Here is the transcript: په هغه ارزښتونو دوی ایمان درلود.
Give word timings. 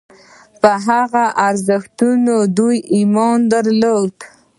په 0.61 0.71
هغه 0.87 1.25
ارزښتونو 1.47 2.35
دوی 2.57 2.77
ایمان 2.95 3.39
درلود. 3.53 4.13